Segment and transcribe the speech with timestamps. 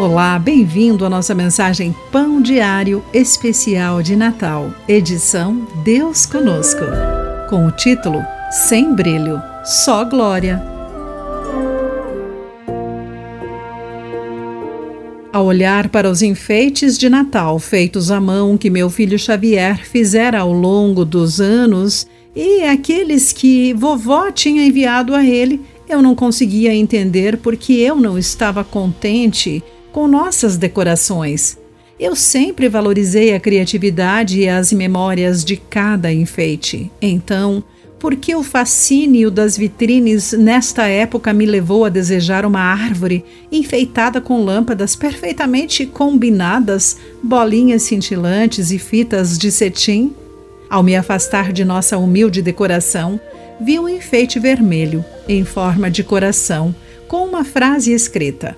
[0.00, 6.80] Olá, bem-vindo à nossa mensagem Pão Diário Especial de Natal, edição Deus Conosco,
[7.50, 8.18] com o título
[8.50, 10.58] Sem Brilho, Só Glória.
[15.30, 20.38] Ao olhar para os enfeites de Natal feitos à mão que meu filho Xavier fizera
[20.40, 26.74] ao longo dos anos e aqueles que vovó tinha enviado a ele, eu não conseguia
[26.74, 29.62] entender porque eu não estava contente
[29.92, 31.58] com nossas decorações.
[31.98, 36.90] Eu sempre valorizei a criatividade e as memórias de cada enfeite.
[37.00, 37.62] Então,
[37.98, 43.22] por que o fascínio das vitrines nesta época me levou a desejar uma árvore
[43.52, 50.14] enfeitada com lâmpadas perfeitamente combinadas, bolinhas cintilantes e fitas de cetim?
[50.70, 53.20] Ao me afastar de nossa humilde decoração,
[53.60, 56.74] vi um enfeite vermelho, em forma de coração,
[57.06, 58.56] com uma frase escrita: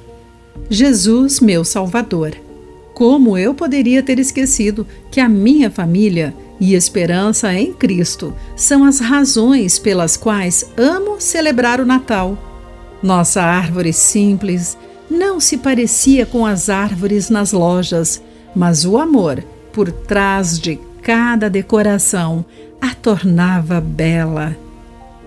[0.69, 2.35] Jesus, meu Salvador.
[2.95, 9.01] Como eu poderia ter esquecido que a minha família e esperança em Cristo são as
[9.01, 12.39] razões pelas quais amo celebrar o Natal?
[13.03, 14.77] Nossa árvore simples
[15.11, 18.23] não se parecia com as árvores nas lojas,
[18.55, 22.45] mas o amor por trás de cada decoração
[22.81, 24.57] a tornava bela.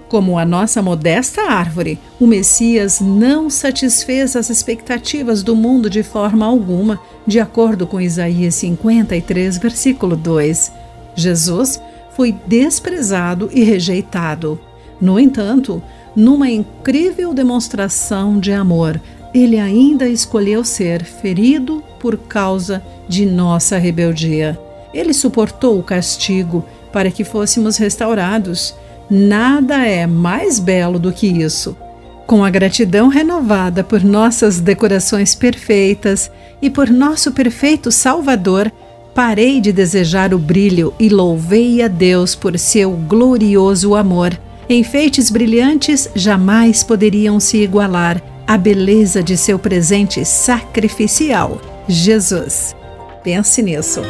[0.08, 6.46] Como a nossa modesta árvore, o Messias não satisfez as expectativas do mundo de forma
[6.46, 10.72] alguma, de acordo com Isaías 53, versículo 2.
[11.16, 11.82] Jesus
[12.16, 14.60] foi desprezado e rejeitado.
[15.02, 15.82] No entanto,
[16.16, 19.02] numa incrível demonstração de amor,
[19.34, 24.58] ele ainda escolheu ser ferido por causa de nossa rebeldia.
[24.94, 28.74] Ele suportou o castigo para que fôssemos restaurados.
[29.10, 31.78] Nada é mais belo do que isso.
[32.26, 38.72] Com a gratidão renovada por nossas decorações perfeitas e por nosso perfeito Salvador,
[39.14, 44.38] parei de desejar o brilho e louvei a Deus por seu glorioso amor.
[44.68, 52.76] Enfeites brilhantes jamais poderiam se igualar à beleza de seu presente sacrificial, Jesus.
[53.24, 54.02] Pense nisso.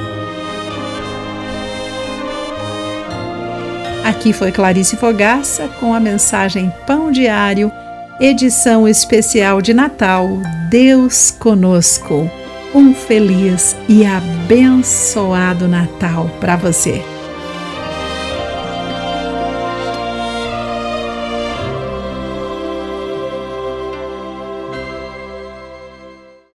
[4.05, 7.71] Aqui foi Clarice Fogaça com a mensagem Pão Diário,
[8.19, 10.29] edição especial de Natal.
[10.69, 12.29] Deus conosco.
[12.71, 17.14] Um feliz e abençoado Natal para você.